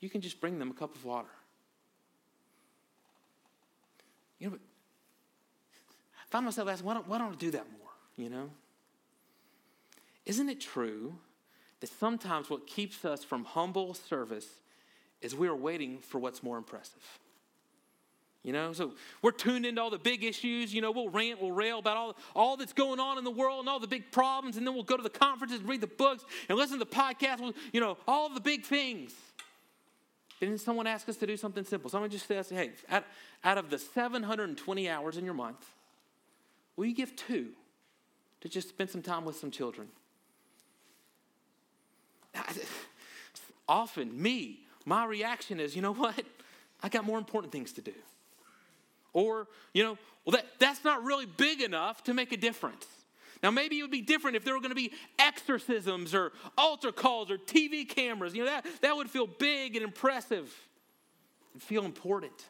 [0.00, 1.28] you can just bring them a cup of water.
[4.38, 7.90] You know, I find myself asking, why don't, why don't I do that more?
[8.16, 8.50] You know?
[10.24, 11.14] Isn't it true
[11.80, 14.48] that sometimes what keeps us from humble service
[15.20, 17.02] is we are waiting for what's more impressive?
[18.42, 20.72] You know, so we're tuned into all the big issues.
[20.72, 23.60] You know, we'll rant, we'll rail about all, all that's going on in the world
[23.60, 26.24] and all the big problems, and then we'll go to the conferences read the books
[26.48, 29.12] and listen to the podcasts, you know, all the big things.
[30.40, 31.90] Then someone asks us to do something simple.
[31.90, 33.04] Someone just says, hey, out,
[33.44, 35.64] out of the 720 hours in your month,
[36.76, 37.48] will you give two
[38.40, 39.88] to just spend some time with some children?
[43.68, 46.24] Often, me, my reaction is, you know what?
[46.82, 47.92] I got more important things to do.
[49.12, 52.86] Or, you know, well, that, that's not really big enough to make a difference.
[53.42, 56.92] Now, maybe it would be different if there were going to be exorcisms or altar
[56.92, 58.34] calls or TV cameras.
[58.34, 60.54] You know, that, that would feel big and impressive
[61.54, 62.48] and feel important.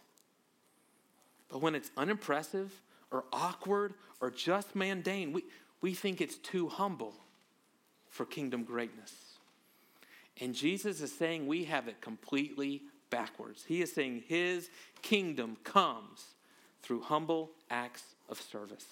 [1.48, 2.72] But when it's unimpressive
[3.10, 5.44] or awkward or just mundane, we,
[5.80, 7.14] we think it's too humble
[8.08, 9.14] for kingdom greatness.
[10.40, 13.64] And Jesus is saying we have it completely backwards.
[13.66, 14.70] He is saying his
[15.02, 16.24] kingdom comes
[16.82, 18.86] through humble acts of service.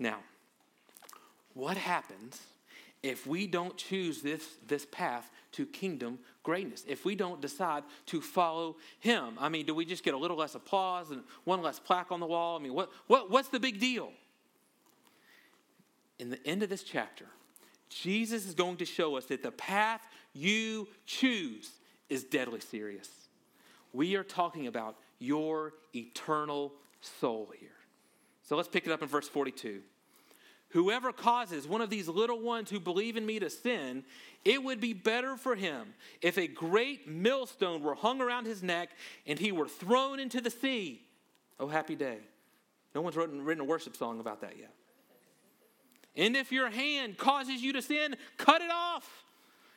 [0.00, 0.16] Now,
[1.52, 2.40] what happens
[3.02, 6.84] if we don't choose this, this path to kingdom greatness?
[6.88, 9.34] If we don't decide to follow him?
[9.38, 12.18] I mean, do we just get a little less applause and one less plaque on
[12.18, 12.58] the wall?
[12.58, 14.10] I mean, what, what, what's the big deal?
[16.18, 17.26] In the end of this chapter,
[17.90, 20.00] Jesus is going to show us that the path
[20.32, 21.70] you choose
[22.08, 23.08] is deadly serious.
[23.92, 27.68] We are talking about your eternal soul here.
[28.50, 29.80] So let's pick it up in verse 42.
[30.70, 34.04] Whoever causes one of these little ones who believe in me to sin,
[34.44, 38.90] it would be better for him if a great millstone were hung around his neck
[39.26, 41.02] and he were thrown into the sea.
[41.58, 42.18] Oh, happy day.
[42.94, 44.72] No one's written, written a worship song about that yet.
[46.16, 49.24] And if your hand causes you to sin, cut it off.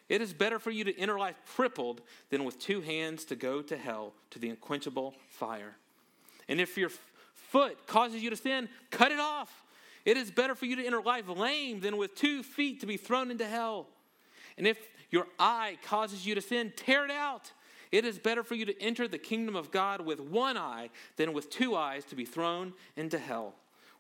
[0.10, 3.62] It is better for you to enter life crippled than with two hands to go
[3.64, 5.76] to hell, to the unquenchable fire.
[6.48, 6.90] And if your
[7.34, 9.63] foot causes you to sin, cut it off.
[10.06, 12.98] It is better for you to enter life lame than with two feet to be
[12.98, 13.88] thrown into hell.
[14.58, 14.78] And if
[15.10, 17.52] your eye causes you to sin, tear it out.
[17.92, 21.34] It is better for you to enter the kingdom of God with one eye than
[21.34, 23.54] with two eyes to be thrown into hell,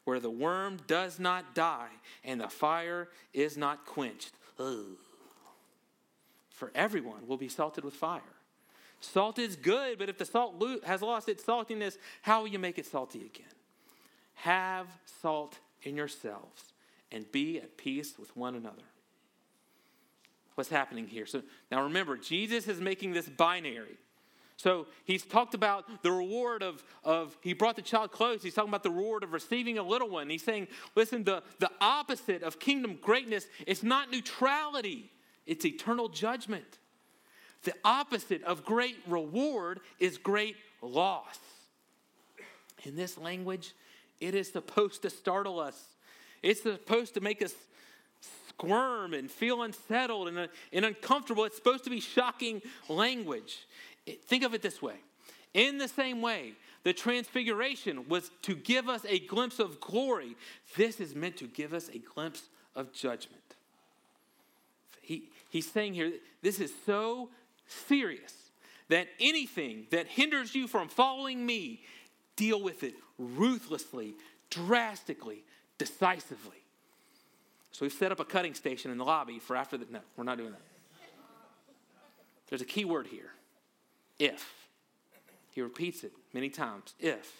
[0.03, 1.89] where the worm does not die
[2.23, 4.33] and the fire is not quenched.
[4.59, 4.97] Ugh
[6.63, 8.21] for everyone will be salted with fire.
[9.01, 12.79] Salt is good, but if the salt has lost its saltiness, how will you make
[12.79, 13.51] it salty again?
[14.35, 14.87] Have
[15.21, 16.73] salt in yourselves
[17.11, 18.83] and be at peace with one another.
[20.55, 21.25] What's happening here?
[21.25, 21.41] So
[21.71, 23.97] now remember, Jesus is making this binary.
[24.55, 28.43] So he's talked about the reward of, of he brought the child close.
[28.43, 30.29] He's talking about the reward of receiving a little one.
[30.29, 35.09] He's saying, listen, the, the opposite of kingdom greatness is not neutrality
[35.45, 36.79] it's eternal judgment.
[37.63, 41.39] The opposite of great reward is great loss.
[42.83, 43.73] In this language,
[44.27, 45.79] it is supposed to startle us.
[46.41, 47.53] It's supposed to make us
[48.49, 51.43] squirm and feel unsettled and, uh, and uncomfortable.
[51.45, 53.67] It's supposed to be shocking language.
[54.27, 54.95] Think of it this way
[55.53, 60.35] in the same way, the transfiguration was to give us a glimpse of glory.
[60.75, 62.43] This is meant to give us a glimpse
[62.75, 63.41] of judgment.
[65.01, 67.29] He, he's saying here, this is so
[67.67, 68.33] serious
[68.89, 71.81] that anything that hinders you from following me,
[72.35, 74.15] deal with it ruthlessly,
[74.49, 75.43] drastically,
[75.77, 76.57] decisively.
[77.71, 79.85] So we've set up a cutting station in the lobby for after the.
[79.89, 80.61] No, we're not doing that.
[82.49, 83.31] There's a key word here
[84.19, 84.63] if.
[85.51, 86.93] He repeats it many times.
[86.99, 87.31] If.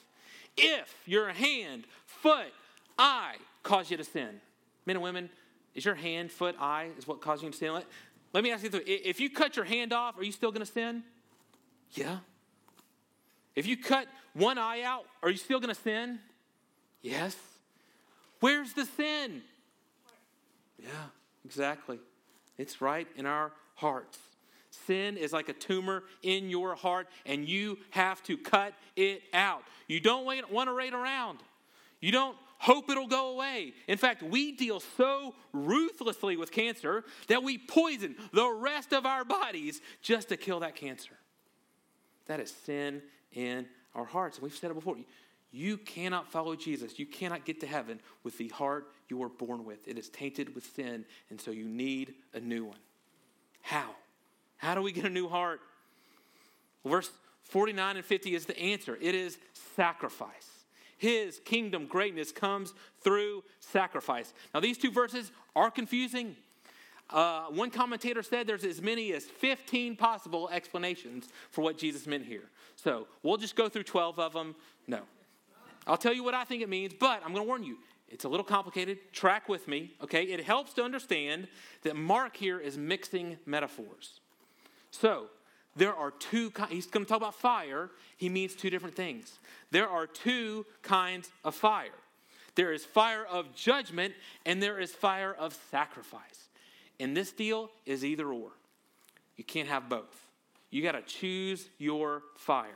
[0.56, 2.54] If your hand, foot,
[2.98, 4.40] eye cause you to sin.
[4.86, 5.30] Men and women,
[5.74, 7.74] is your hand, foot, eye is what causing you to sin?
[7.74, 7.86] Let,
[8.34, 8.82] let me ask you this.
[8.86, 11.04] If you cut your hand off, are you still going to sin?
[11.92, 12.18] Yeah.
[13.56, 16.20] If you cut one eye out, are you still going to sin?
[17.02, 17.36] Yes.
[18.40, 19.42] Where's the sin?
[20.80, 20.90] Yeah,
[21.46, 22.00] exactly.
[22.58, 24.18] It's right in our hearts.
[24.88, 29.64] Sin is like a tumor in your heart, and you have to cut it out.
[29.88, 31.40] You don't want to wait around.
[32.02, 33.74] You don't hope it'll go away.
[33.88, 39.24] In fact, we deal so ruthlessly with cancer that we poison the rest of our
[39.24, 41.18] bodies just to kill that cancer.
[42.26, 43.02] That is sin
[43.34, 44.38] in our hearts.
[44.38, 44.98] And we've said it before.
[45.52, 46.98] You cannot follow Jesus.
[46.98, 49.88] You cannot get to heaven with the heart you were born with.
[49.88, 52.80] It is tainted with sin, and so you need a new one.
[53.62, 53.92] How?
[54.58, 55.62] How do we get a new heart?
[56.86, 57.10] verse
[57.44, 59.38] 49 and 50 is the answer it is
[59.76, 60.50] sacrifice.
[60.98, 64.34] His kingdom greatness comes through sacrifice.
[64.54, 66.36] Now, these two verses are confusing.
[67.10, 72.26] Uh, one commentator said there's as many as 15 possible explanations for what Jesus meant
[72.26, 72.50] here.
[72.76, 74.56] So we'll just go through 12 of them.
[74.88, 75.02] No.
[75.86, 77.78] I'll tell you what I think it means, but I'm going to warn you.
[78.08, 79.00] It's a little complicated.
[79.12, 80.24] Track with me, okay?
[80.24, 81.48] It helps to understand
[81.82, 84.20] that Mark here is mixing metaphors.
[84.92, 85.28] So,
[85.76, 87.90] there are two, he's going to talk about fire.
[88.18, 89.40] He means two different things.
[89.72, 91.90] There are two kinds of fire
[92.56, 94.14] there is fire of judgment,
[94.46, 96.50] and there is fire of sacrifice.
[97.00, 98.52] And this deal is either or.
[99.38, 100.23] You can't have both.
[100.74, 102.76] You got to choose your fire.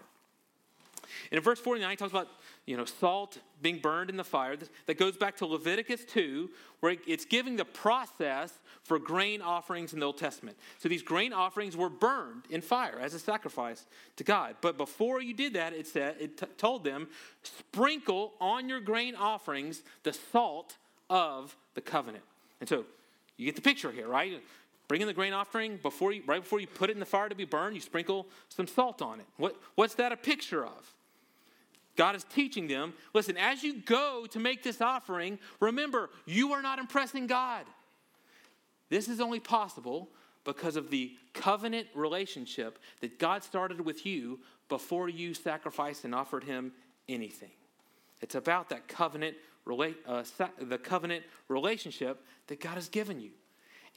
[1.31, 2.27] And in verse 49, he talks about
[2.67, 4.55] you know, salt being burned in the fire.
[4.85, 6.49] That goes back to Leviticus 2,
[6.81, 10.57] where it's giving the process for grain offerings in the Old Testament.
[10.77, 13.85] So these grain offerings were burned in fire as a sacrifice
[14.17, 14.57] to God.
[14.61, 17.07] But before you did that, it said it t- told them,
[17.41, 20.77] sprinkle on your grain offerings the salt
[21.09, 22.23] of the covenant.
[22.59, 22.85] And so
[23.37, 24.43] you get the picture here, right?
[24.87, 27.27] Bring in the grain offering before you, right before you put it in the fire
[27.27, 29.25] to be burned, you sprinkle some salt on it.
[29.37, 30.95] What, what's that a picture of?
[31.97, 36.61] God is teaching them listen, as you go to make this offering, remember, you are
[36.61, 37.65] not impressing God.
[38.89, 40.09] This is only possible
[40.45, 46.45] because of the covenant relationship that God started with you before you sacrificed and offered
[46.45, 46.71] Him
[47.09, 47.51] anything.
[48.21, 49.35] It's about that covenant,
[49.69, 50.23] uh,
[50.61, 53.31] the covenant relationship that God has given you.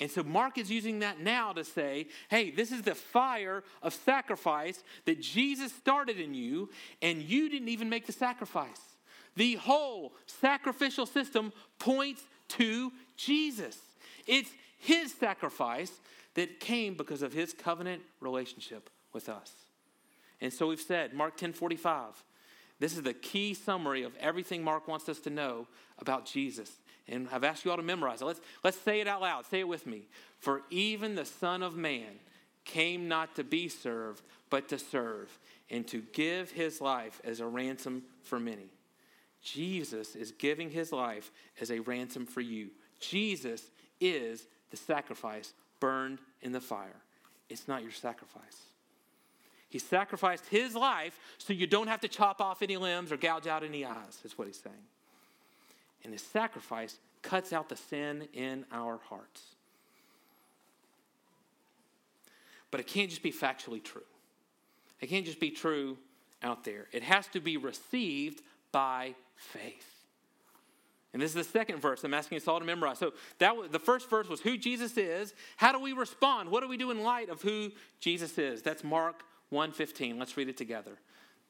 [0.00, 3.92] And so Mark is using that now to say, hey, this is the fire of
[3.92, 6.70] sacrifice that Jesus started in you,
[7.02, 8.80] and you didn't even make the sacrifice.
[9.36, 13.78] The whole sacrificial system points to Jesus.
[14.26, 15.92] It's his sacrifice
[16.34, 19.52] that came because of his covenant relationship with us.
[20.40, 22.24] And so we've said, Mark 10 45,
[22.78, 25.66] this is the key summary of everything Mark wants us to know
[25.98, 26.70] about Jesus.
[27.08, 28.24] And I've asked you all to memorize it.
[28.24, 29.46] Let's, let's say it out loud.
[29.46, 30.02] Say it with me.
[30.38, 32.20] For even the Son of Man
[32.64, 35.38] came not to be served, but to serve,
[35.70, 38.70] and to give his life as a ransom for many.
[39.42, 42.68] Jesus is giving his life as a ransom for you.
[43.00, 47.02] Jesus is the sacrifice burned in the fire.
[47.48, 48.62] It's not your sacrifice.
[49.68, 53.46] He sacrificed his life so you don't have to chop off any limbs or gouge
[53.46, 54.76] out any eyes, is what he's saying.
[56.04, 59.42] And his sacrifice cuts out the sin in our hearts.
[62.70, 64.02] But it can't just be factually true.
[65.00, 65.98] It can't just be true
[66.42, 66.86] out there.
[66.92, 69.86] It has to be received by faith.
[71.12, 72.98] And this is the second verse I'm asking us all to memorize.
[72.98, 75.34] So that was, the first verse was who Jesus is.
[75.56, 76.50] How do we respond?
[76.50, 78.62] What do we do in light of who Jesus is?
[78.62, 80.18] That's Mark 1:15.
[80.18, 80.98] Let's read it together.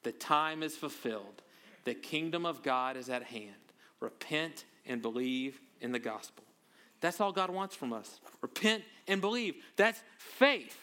[0.01, 1.43] The time is fulfilled.
[1.83, 3.60] The kingdom of God is at hand
[4.01, 6.43] repent and believe in the gospel.
[6.99, 8.19] That's all God wants from us.
[8.41, 9.55] Repent and believe.
[9.75, 10.77] That's faith.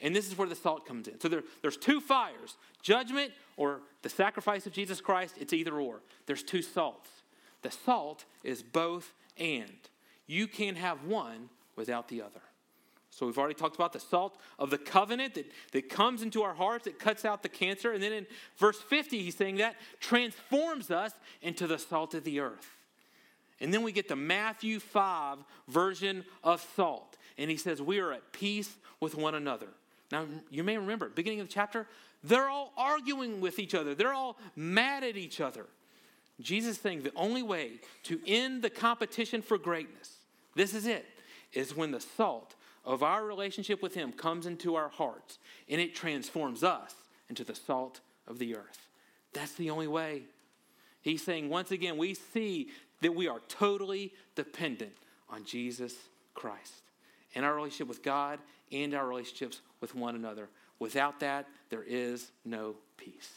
[0.00, 1.20] And this is where the salt comes in.
[1.20, 5.34] So there, there's two fires judgment or the sacrifice of Jesus Christ.
[5.38, 6.00] It's either or.
[6.26, 7.10] There's two salts.
[7.62, 9.78] The salt is both and.
[10.26, 12.40] You can't have one without the other.
[13.18, 16.54] So we've already talked about the salt of the covenant that, that comes into our
[16.54, 17.90] hearts, it cuts out the cancer.
[17.90, 18.26] And then in
[18.58, 21.10] verse 50, he's saying that transforms us
[21.42, 22.70] into the salt of the earth.
[23.60, 27.16] And then we get the Matthew 5 version of salt.
[27.36, 29.66] And he says, We are at peace with one another.
[30.12, 31.88] Now, you may remember, beginning of the chapter,
[32.22, 35.66] they're all arguing with each other, they're all mad at each other.
[36.40, 40.18] Jesus saying the only way to end the competition for greatness,
[40.54, 41.04] this is it,
[41.52, 42.54] is when the salt
[42.84, 46.94] of our relationship with Him comes into our hearts and it transforms us
[47.28, 48.88] into the salt of the earth.
[49.32, 50.22] That's the only way.
[51.02, 52.68] He's saying, once again, we see
[53.00, 54.92] that we are totally dependent
[55.30, 55.94] on Jesus
[56.34, 56.82] Christ
[57.34, 58.38] in our relationship with God
[58.72, 60.48] and our relationships with one another.
[60.78, 63.32] Without that, there is no peace.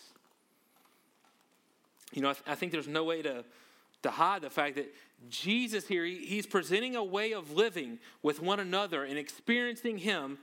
[2.14, 3.44] You know, I, th- I think there's no way to,
[4.04, 4.94] to hide the fact that
[5.30, 10.40] Jesus here, he's presenting a way of living with one another and experiencing Him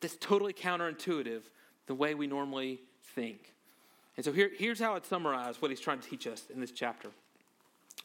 [0.00, 1.42] that's totally counterintuitive
[1.86, 2.80] the way we normally
[3.14, 3.54] think.
[4.16, 6.70] And so here, here's how I'd summarize what he's trying to teach us in this
[6.70, 7.08] chapter.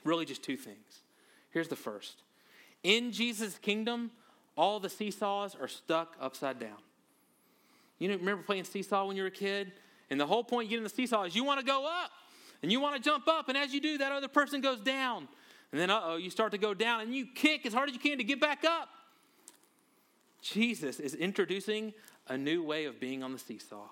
[0.03, 1.01] Really, just two things.
[1.51, 2.23] Here's the first
[2.83, 4.11] In Jesus' kingdom,
[4.57, 6.77] all the seesaws are stuck upside down.
[7.99, 9.73] You know, remember playing seesaw when you were a kid?
[10.09, 12.11] And the whole point you get in the seesaw is you want to go up
[12.61, 13.49] and you want to jump up.
[13.49, 15.27] And as you do, that other person goes down.
[15.75, 17.95] And then, uh oh, you start to go down and you kick as hard as
[17.95, 18.87] you can to get back up.
[20.41, 21.93] Jesus is introducing
[22.29, 23.89] a new way of being on the seesaw.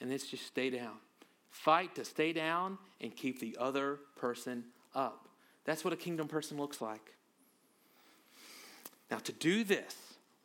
[0.00, 0.94] And it's just stay down.
[1.50, 4.62] Fight to stay down and keep the other person
[4.94, 5.26] up.
[5.64, 7.14] That's what a kingdom person looks like.
[9.10, 9.96] Now, to do this,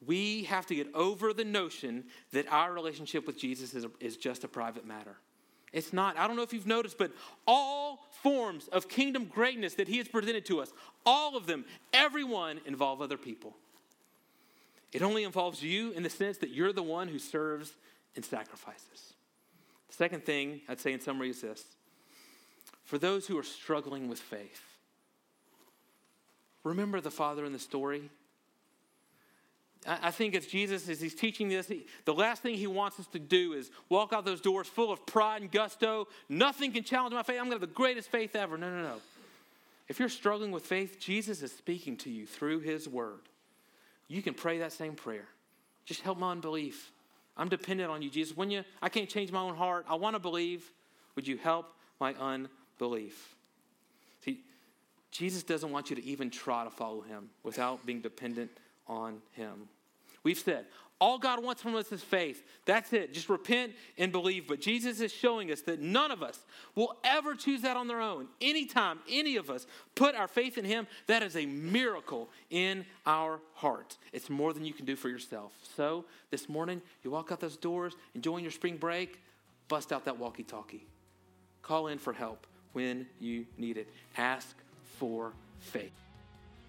[0.03, 4.43] we have to get over the notion that our relationship with Jesus is, is just
[4.43, 5.17] a private matter.
[5.73, 6.17] It's not.
[6.17, 7.11] I don't know if you've noticed, but
[7.45, 10.71] all forms of kingdom greatness that he has presented to us,
[11.05, 13.55] all of them, everyone involve other people.
[14.93, 17.73] It only involves you in the sense that you're the one who serves
[18.15, 19.13] and sacrifices.
[19.89, 21.63] The second thing I'd say in summary is this
[22.83, 24.63] for those who are struggling with faith,
[26.63, 28.09] remember the father in the story?
[29.87, 33.07] I think as Jesus, as he's teaching this, he, the last thing he wants us
[33.07, 36.09] to do is walk out those doors full of pride and gusto.
[36.27, 37.37] Nothing can challenge my faith.
[37.39, 38.57] I'm going to have the greatest faith ever.
[38.57, 38.95] No, no, no.
[39.87, 43.21] If you're struggling with faith, Jesus is speaking to you through his word.
[44.09, 45.27] You can pray that same prayer.
[45.85, 46.91] Just help my unbelief.
[47.37, 48.35] I'm dependent on you, Jesus.
[48.35, 49.85] When you, I can't change my own heart.
[49.87, 50.69] I want to believe.
[51.15, 53.35] Would you help my unbelief?
[54.25, 54.41] See,
[55.11, 58.51] Jesus doesn't want you to even try to follow him without being dependent
[58.87, 59.69] on him.
[60.27, 60.65] We've said,
[60.99, 62.43] all God wants from us is faith.
[62.65, 63.13] That's it.
[63.13, 64.45] Just repent and believe.
[64.45, 66.37] But Jesus is showing us that none of us
[66.75, 68.27] will ever choose that on their own.
[68.41, 73.39] Anytime any of us put our faith in Him, that is a miracle in our
[73.53, 73.99] hearts.
[74.11, 75.53] It's more than you can do for yourself.
[75.77, 79.21] So this morning, you walk out those doors, enjoying your spring break,
[79.69, 80.85] bust out that walkie talkie.
[81.61, 83.87] Call in for help when you need it.
[84.17, 84.57] Ask
[84.97, 86.06] for faith.